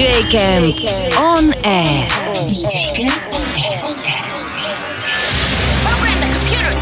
DJ 0.00 0.72
Camp 0.80 1.20
on 1.20 1.52
air. 1.62 2.08
DJ 2.48 2.88
Camp 2.96 3.20
on 3.36 3.44
air. 3.52 3.84
Program 5.84 6.16
the 6.24 6.30
computer. 6.40 6.72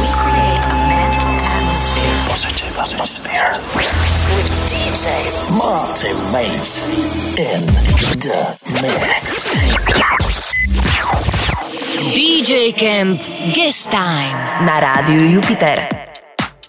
We 0.00 0.08
create 0.08 0.64
a 0.64 0.80
mental 0.88 1.28
atmosphere. 1.28 2.16
Positive 2.24 2.72
atmosphere. 2.80 3.52
With 3.76 4.48
DJ 4.72 5.04
Martin 5.52 6.16
Mates 6.32 7.36
in 7.36 7.68
the 8.24 8.56
mix. 8.80 9.60
DJ 12.16 12.72
Camp 12.72 13.20
Guest 13.52 13.90
Time 13.90 14.64
na 14.64 14.80
rádiu 14.80 15.28
Jupiter. 15.36 15.99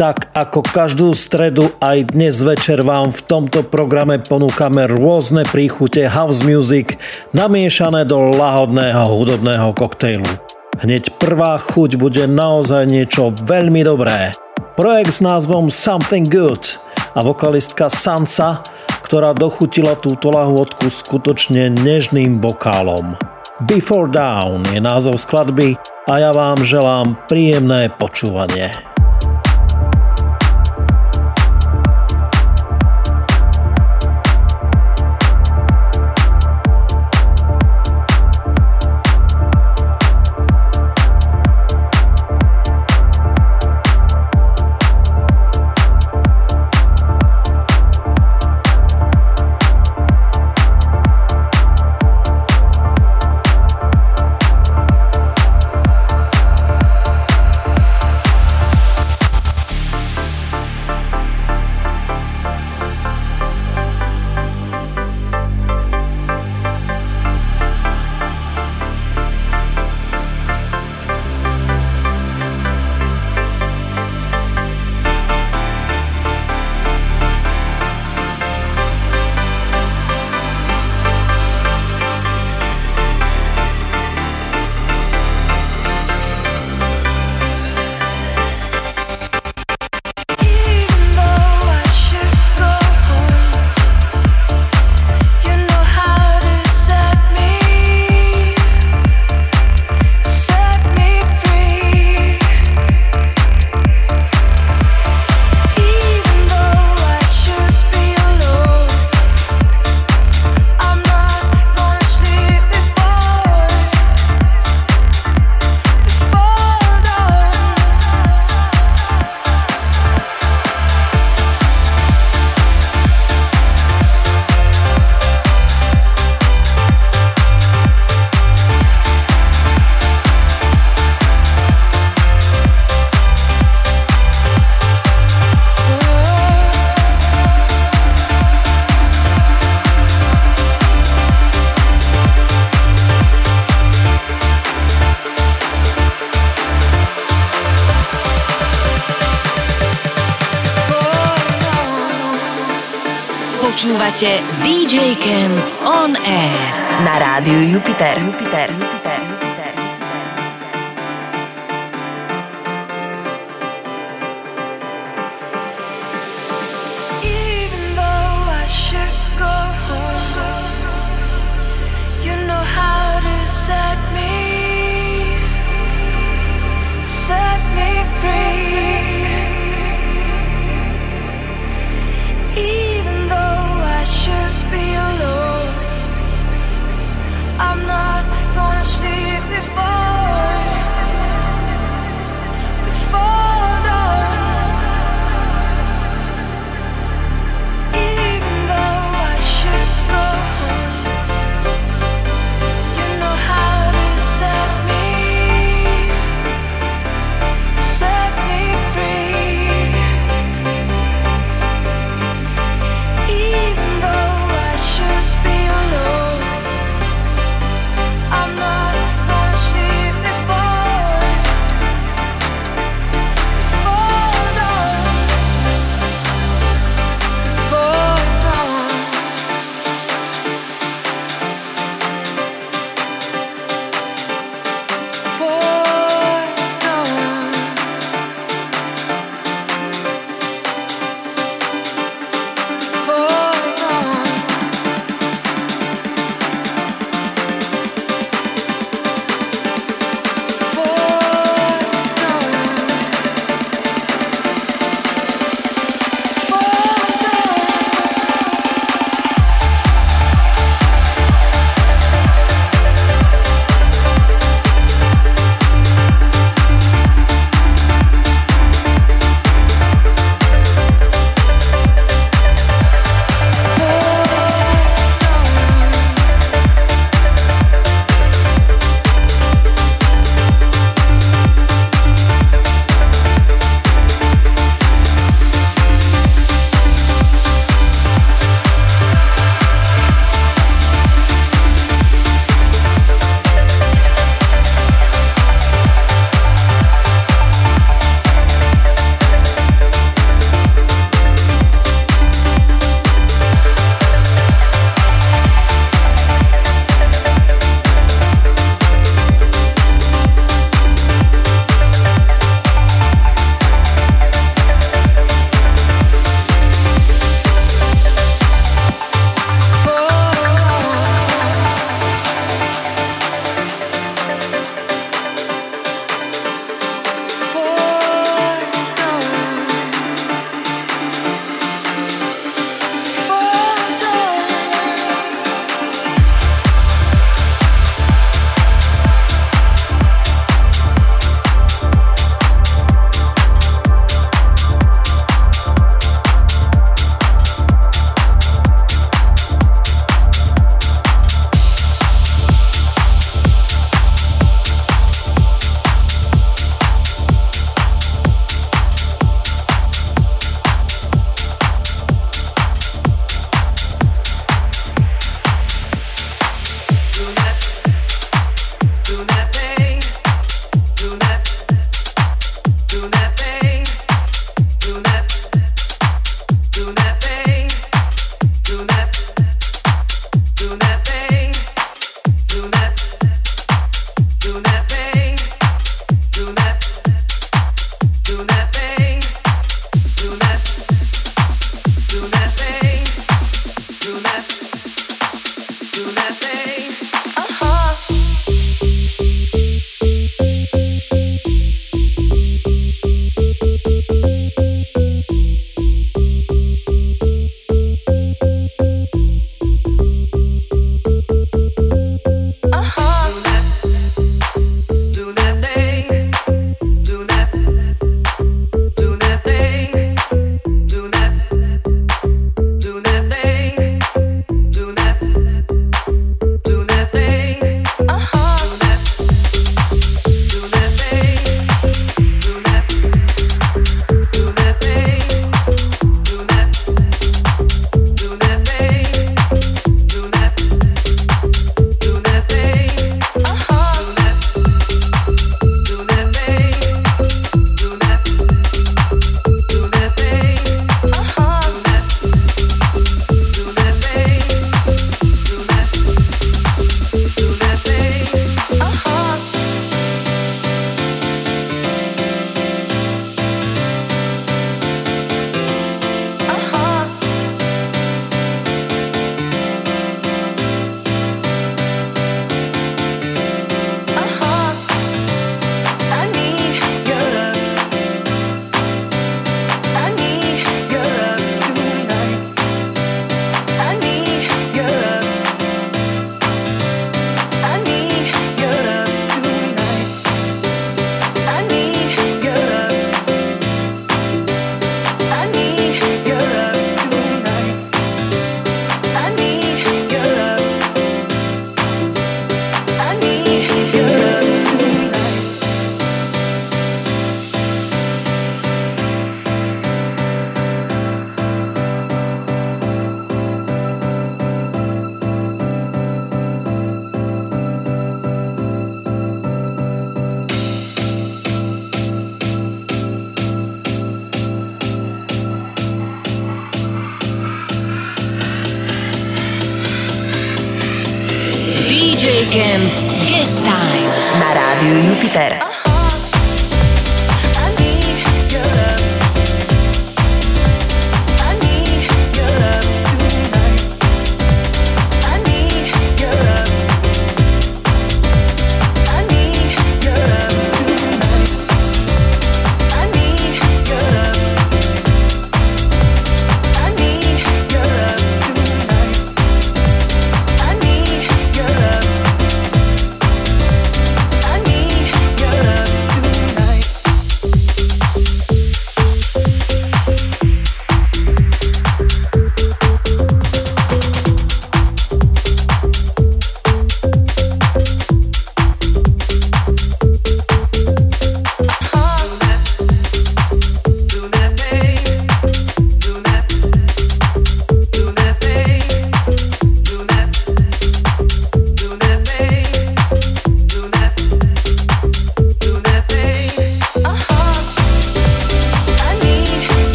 Tak 0.00 0.32
ako 0.32 0.64
každú 0.64 1.12
stredu 1.12 1.76
aj 1.76 2.16
dnes 2.16 2.40
večer 2.40 2.80
vám 2.80 3.12
v 3.12 3.20
tomto 3.20 3.68
programe 3.68 4.16
ponúkame 4.16 4.88
rôzne 4.88 5.44
príchute 5.44 6.08
house 6.08 6.40
music 6.40 6.96
namiešané 7.36 8.08
do 8.08 8.32
lahodného 8.32 8.96
hudobného 8.96 9.76
koktejlu. 9.76 10.24
Hneď 10.80 11.20
prvá 11.20 11.60
chuť 11.60 12.00
bude 12.00 12.24
naozaj 12.24 12.88
niečo 12.88 13.28
veľmi 13.44 13.84
dobré. 13.84 14.32
Projekt 14.72 15.12
s 15.12 15.20
názvom 15.20 15.68
Something 15.68 16.32
Good 16.32 16.80
a 17.12 17.20
vokalistka 17.20 17.92
Sansa, 17.92 18.64
ktorá 19.04 19.36
dochutila 19.36 20.00
túto 20.00 20.32
lahôdku 20.32 20.88
skutočne 20.88 21.76
nežným 21.76 22.40
bokálom. 22.40 23.20
Before 23.68 24.08
Down 24.08 24.64
je 24.72 24.80
názov 24.80 25.20
skladby 25.20 25.76
a 26.08 26.24
ja 26.24 26.32
vám 26.32 26.64
želám 26.64 27.20
príjemné 27.28 27.92
počúvanie. 28.00 28.89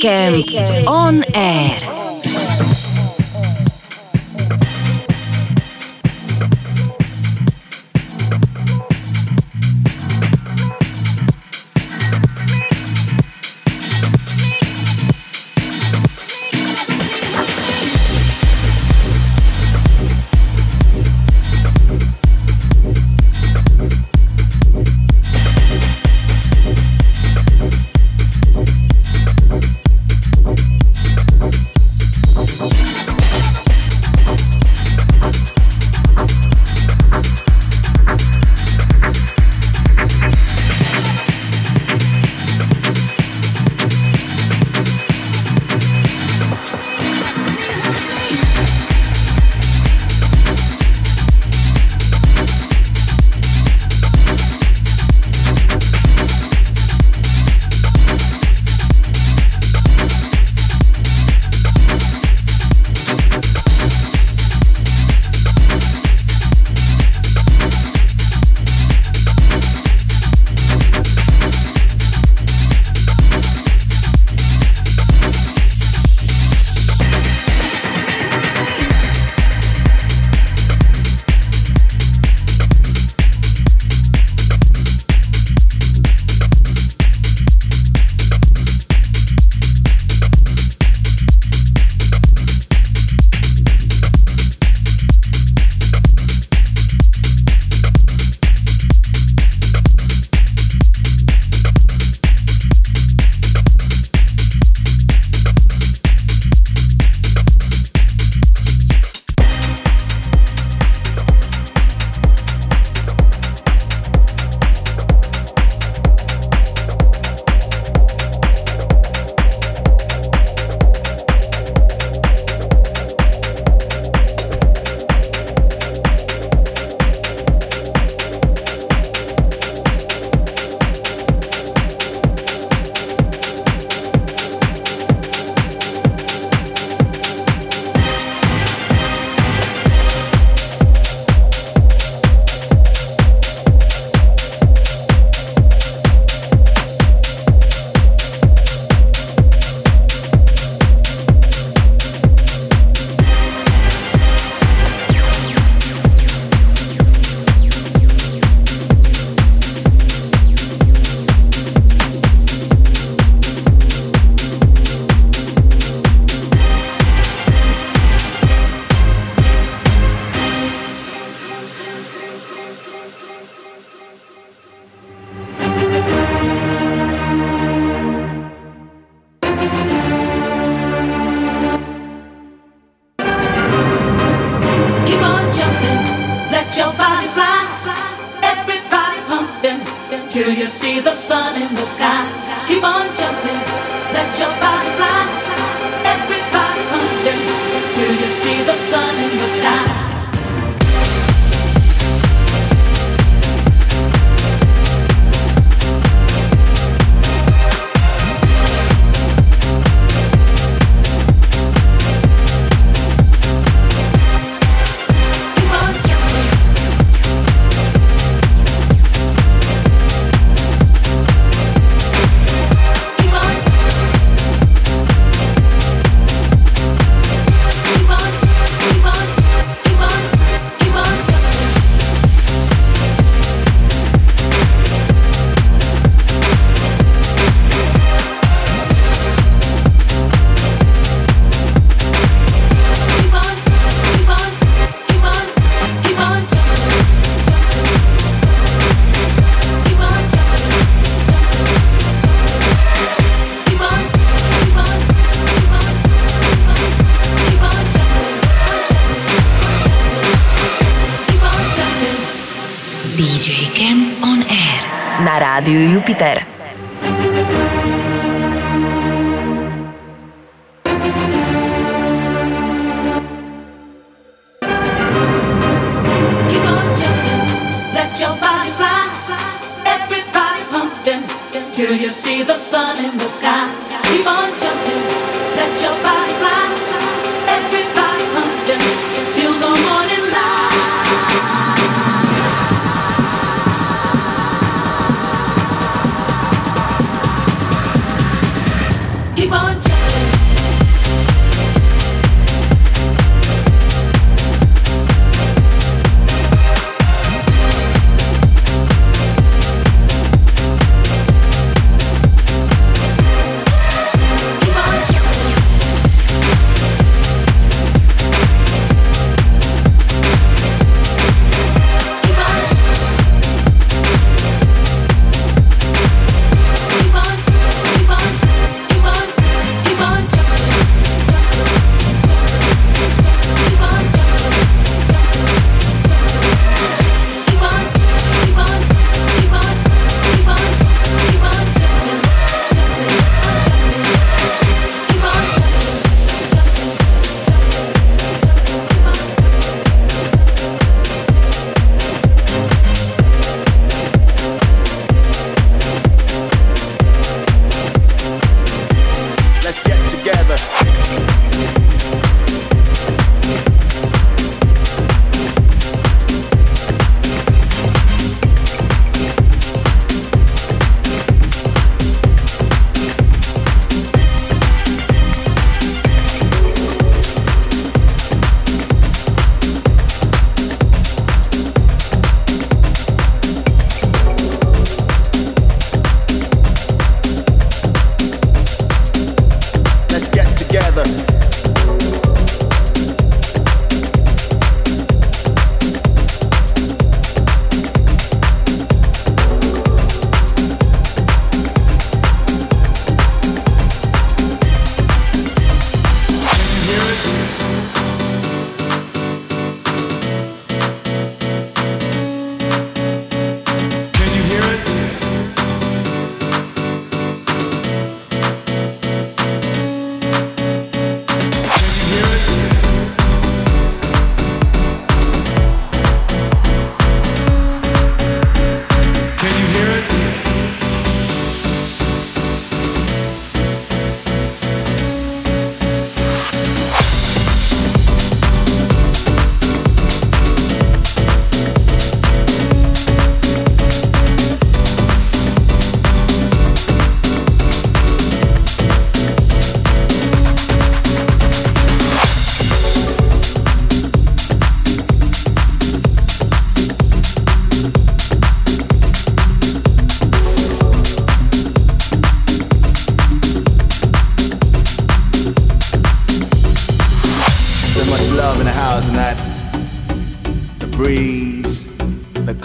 Camp 0.00 0.88
on 0.88 1.22
air. 1.34 1.79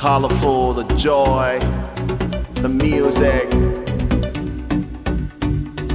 colorful, 0.06 0.72
the 0.72 0.84
joy, 0.94 1.58
the 2.62 2.70
music, 2.70 3.52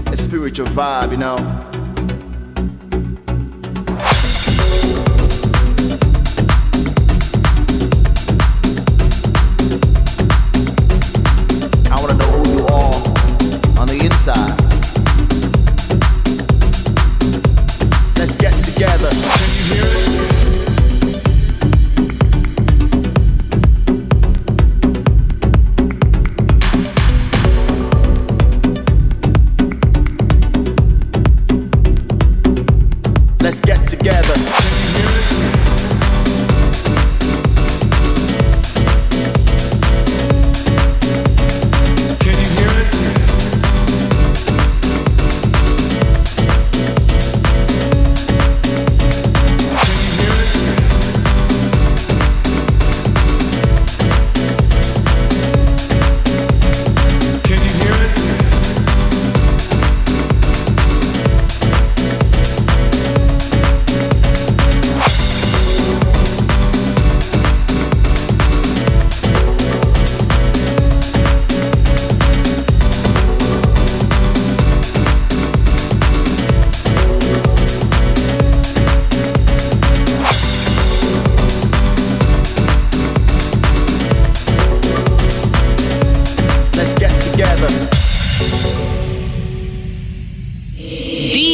a 0.09 0.16
spiritual 0.16 0.66
vibe, 0.66 1.12
you 1.12 1.16
know. 1.16 1.69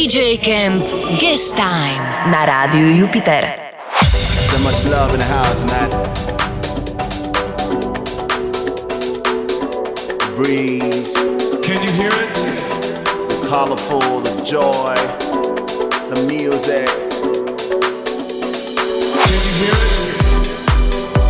DJ 0.07 0.39
Camp 0.39 0.79
Guest 1.19 1.51
Time 1.59 1.99
na 2.31 2.45
rádiu 2.47 2.95
Jupiter. 2.95 3.43
So 4.47 4.55
much 4.63 4.79
love 4.87 5.11
in 5.13 5.19
the 5.19 5.25
house 5.27 5.59
and 5.59 5.69
that. 5.69 5.91
The 10.23 10.31
breeze, 10.31 11.11
Can 11.59 11.83
you 11.83 11.91
hear 11.91 12.13
it? 12.23 12.31
the 13.27 13.47
colorful, 13.51 14.21
the 14.23 14.31
joy, 14.47 14.95
the 16.07 16.15
music, 16.31 16.87
Can 19.11 19.39
you 19.43 19.53
hear 19.59 19.75
it? 19.75 19.91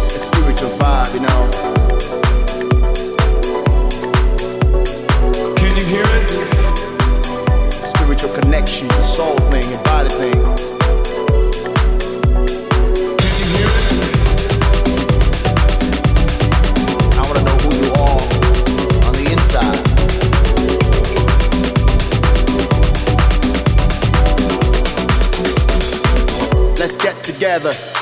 the 0.06 0.20
spiritual 0.22 0.70
vibe, 0.78 1.14
you 1.18 1.22
know. 1.26 1.67
Soul 9.18 9.36
thing, 9.50 9.68
your 9.72 9.82
body 9.82 10.10
thing. 10.10 10.78
Can 27.18 27.40
you 27.42 27.58
hear 27.58 27.97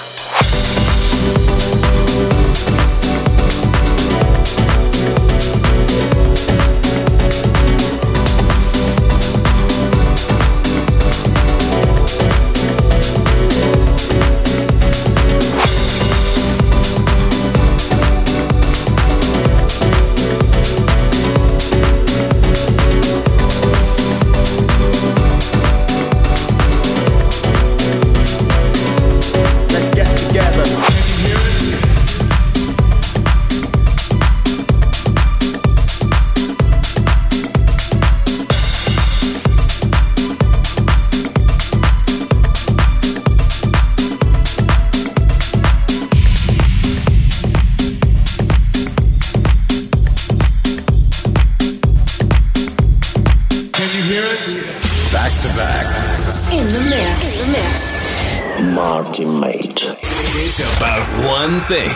one 61.56 61.68
thing, 61.72 61.91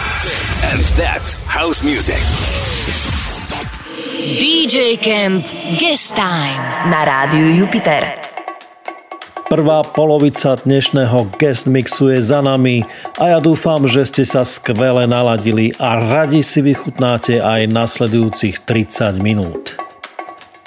and 0.71 0.79
that's 0.95 1.35
house 1.51 1.83
music. 1.83 2.21
DJ 4.39 4.95
Camp 4.95 5.43
Guest 5.75 6.15
Time 6.15 6.61
Na 6.87 7.03
rádiu 7.03 7.43
Jupiter. 7.59 8.07
Prvá 9.49 9.81
polovica 9.83 10.55
dnešného 10.55 11.35
guest 11.35 11.65
mixu 11.67 12.07
je 12.13 12.21
za 12.21 12.39
nami 12.39 12.85
a 13.17 13.35
ja 13.35 13.39
dúfam, 13.41 13.83
že 13.89 14.05
ste 14.07 14.23
sa 14.23 14.47
skvele 14.47 15.09
naladili 15.09 15.75
a 15.75 15.97
radi 15.97 16.39
si 16.39 16.61
vychutnáte 16.61 17.41
aj 17.41 17.67
nasledujúcich 17.67 18.63
30 18.63 19.19
minút. 19.19 19.88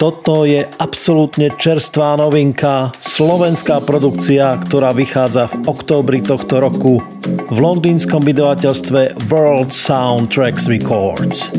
Toto 0.02 0.42
je 0.42 0.66
absolútne 0.82 1.54
čerstvá 1.54 2.18
novinka, 2.18 2.90
slovenská 2.98 3.86
produkcia, 3.86 4.58
ktorá 4.58 4.90
vychádza 4.90 5.46
v 5.46 5.70
októbri 5.70 6.18
tohto 6.18 6.58
roku 6.58 6.98
v 7.46 7.58
londýnskom 7.62 8.18
vydavateľstve 8.18 9.30
World 9.30 9.70
Soundtracks 9.70 10.66
Records. 10.66 11.54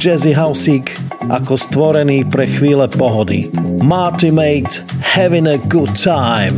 Jazzy 0.00 0.32
Housik 0.32 0.96
ako 1.28 1.60
stvorený 1.60 2.24
pre 2.24 2.48
chvíle 2.48 2.88
pohody. 2.88 3.52
Marty 3.84 4.32
Mate, 4.32 4.80
having 5.04 5.44
a 5.44 5.60
good 5.68 5.92
time. 5.92 6.56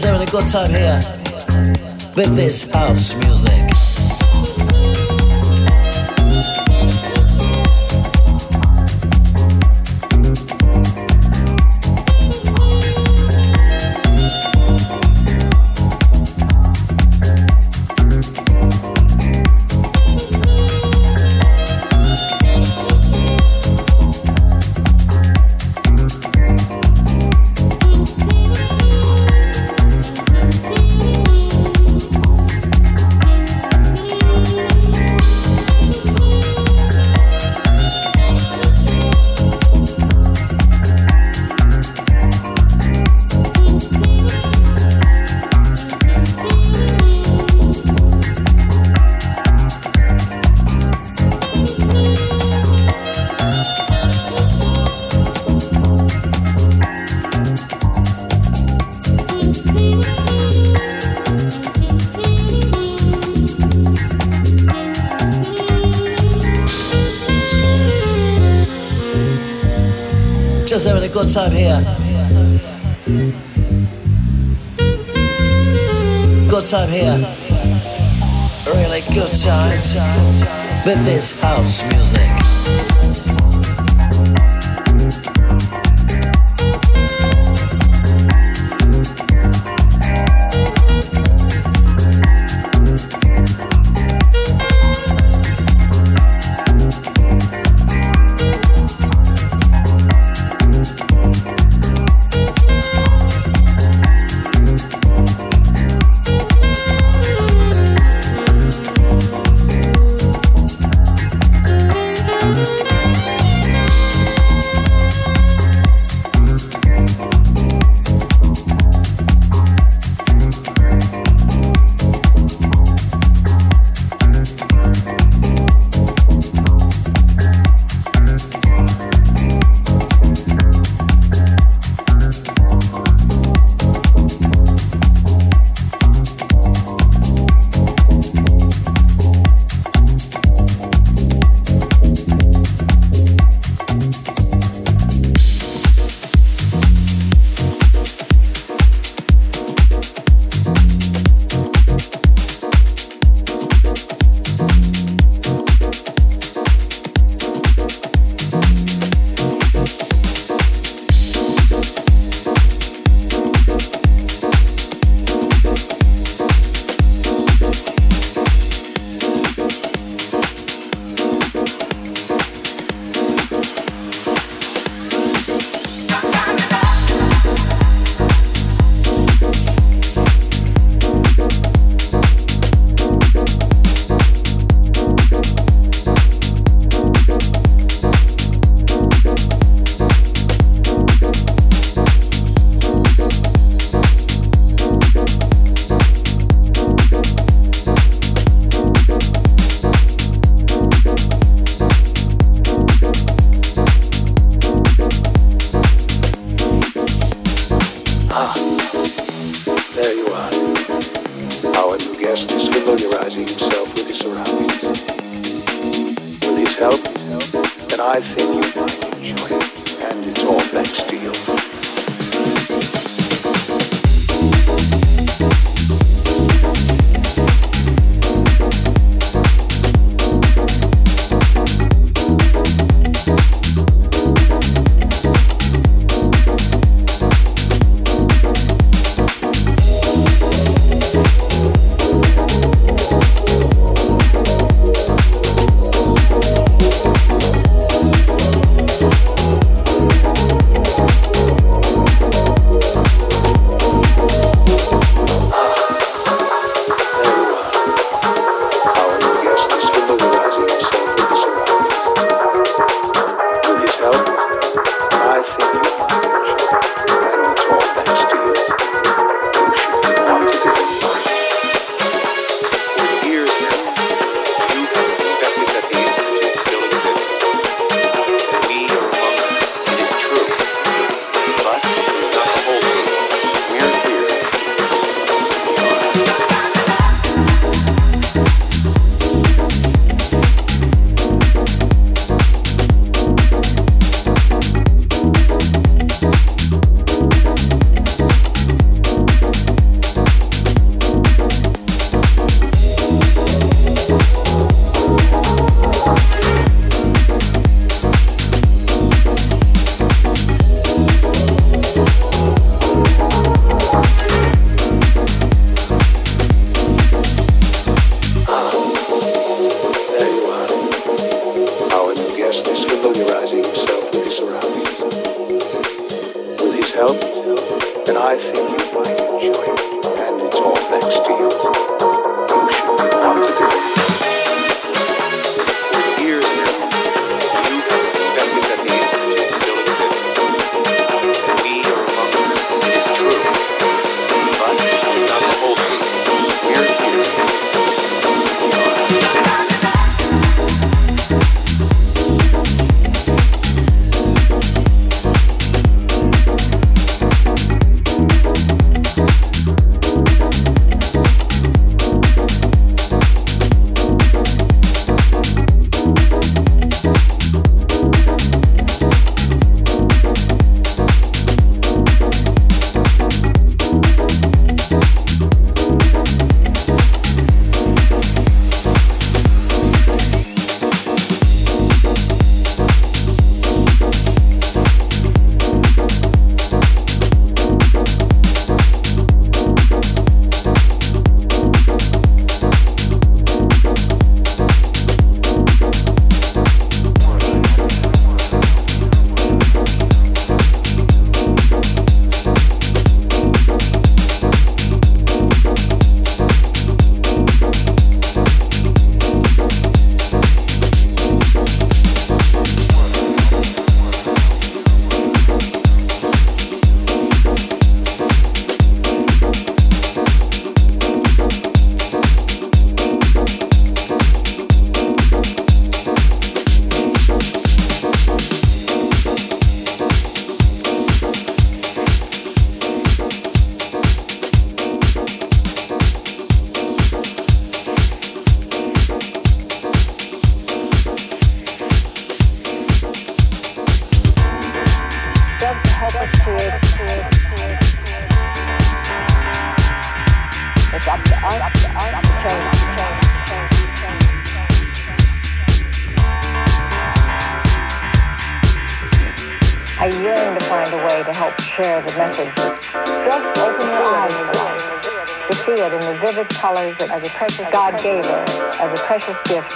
Just 0.00 0.08
having 0.08 0.26
a 0.26 0.30
good 0.30 0.46
time 0.46 0.70
here 0.70 0.94
with 2.16 2.34
this 2.34 2.70
house 2.70 3.14
music. 3.16 3.69
Good 71.20 71.34
time 71.34 71.52
here. 71.52 71.76
Good 76.48 76.64
time 76.64 76.88
here. 76.88 77.14
Really 78.66 79.02
good 79.12 79.36
time 79.36 79.76
with 80.86 81.04
this 81.04 81.38
house 81.42 81.82
music. 81.92 82.29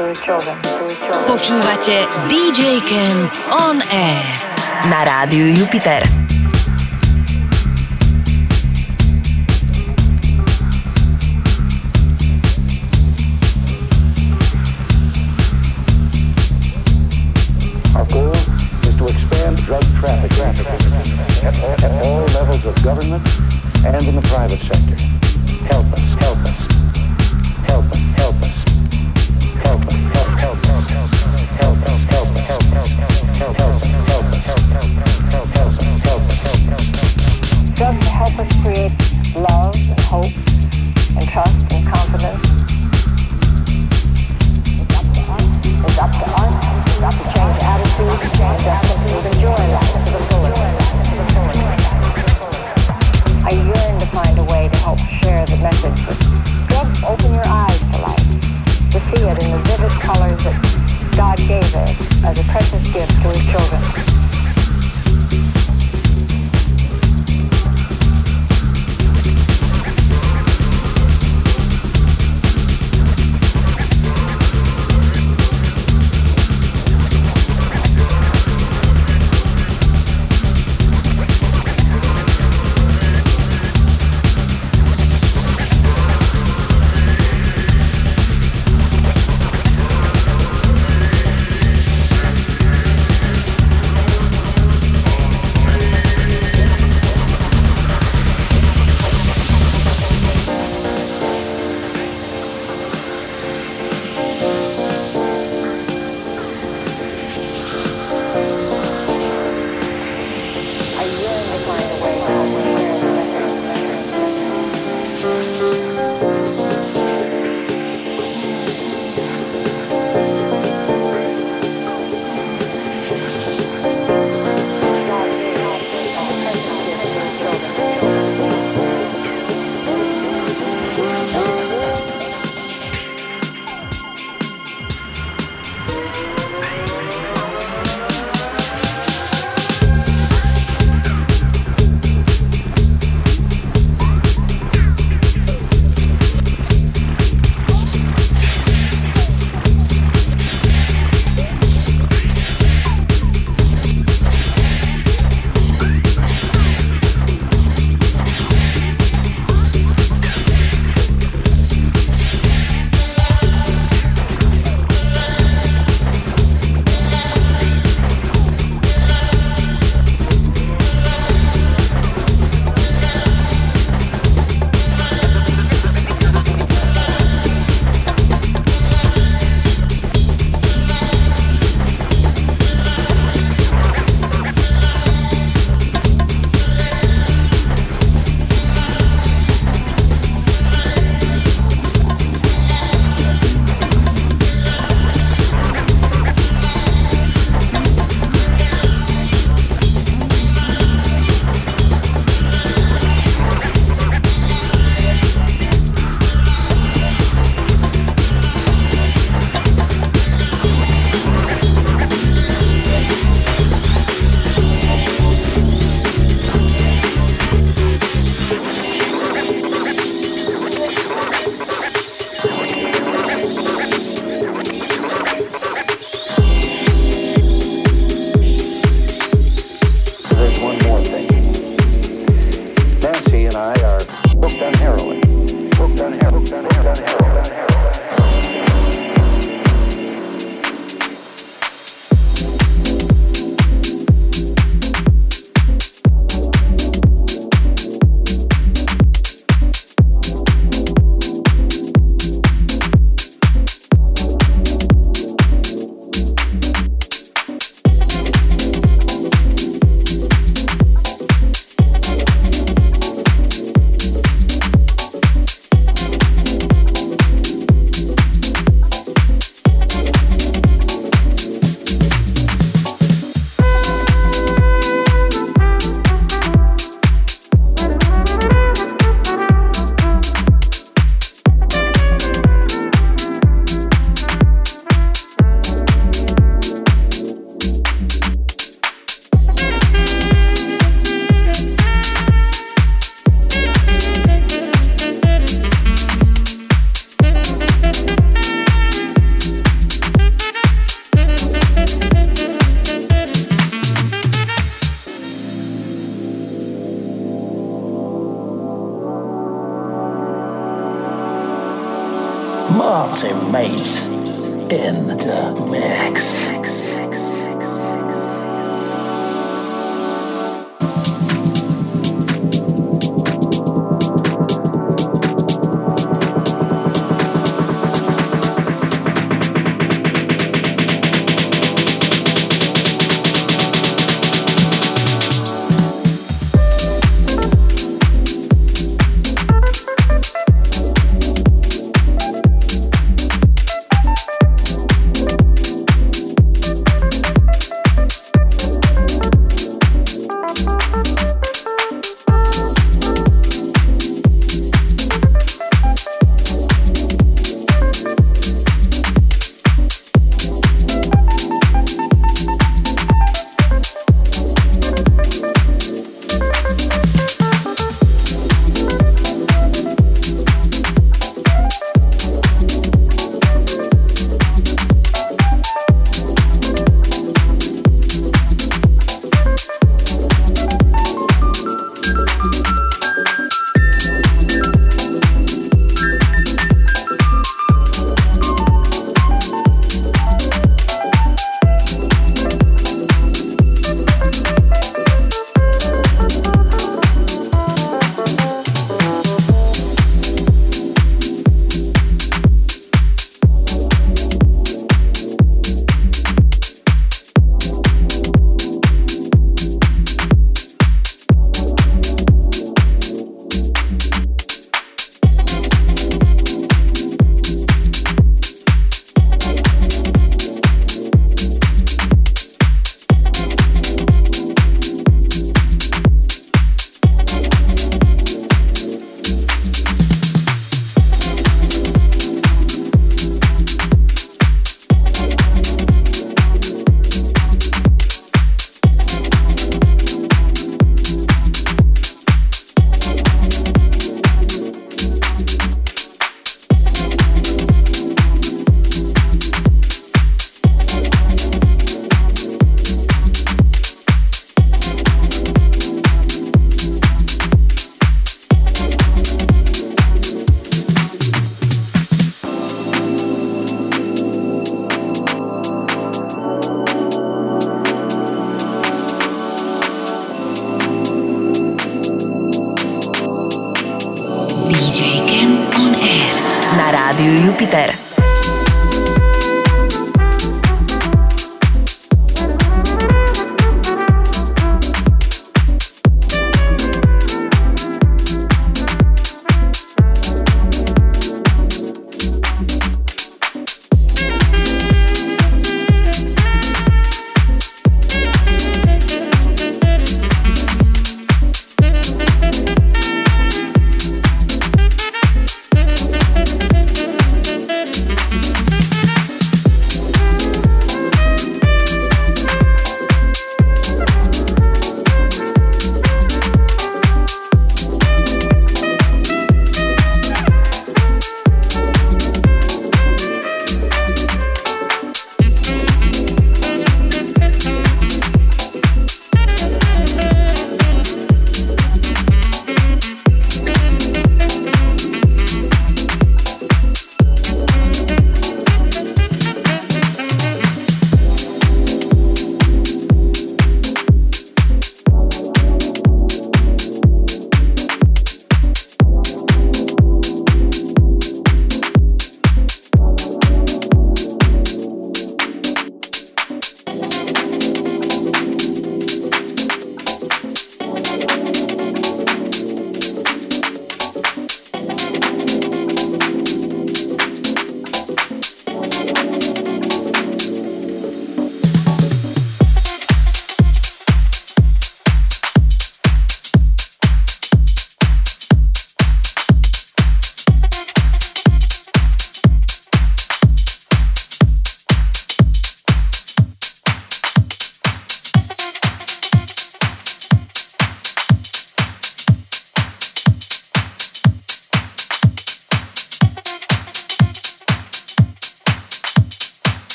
Počúvate 0.00 2.08
DJ 2.32 2.80
Ken 2.88 3.28
On 3.52 3.76
Air 3.92 4.24
na 4.88 5.04
rádiu 5.04 5.52
Jupiter. 5.52 6.00
Our 17.92 18.08
goal 18.08 18.32
is 18.32 18.96
to 18.96 19.04
expand 19.04 19.60
drug 19.68 19.84
trafficking 20.00 20.48
at 21.44 21.60
all, 21.60 21.76
at 21.76 21.92
all 22.08 22.24
levels 22.40 22.64
of 22.64 22.72
government 22.80 23.20
and 23.84 24.00
in 24.08 24.16
the 24.16 24.24
private 24.32 24.64
sector. 24.64 24.96
Help 25.68 25.84
us. 25.92 26.19